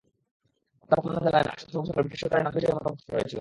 [0.83, 3.29] অধ্যাপক মান্নান জানালেন, আশুতোষ বাবুর সঙ্গে ব্রিটিশ সরকারের নানা বিষয়ে মতপার্থক্য হয়েছিল।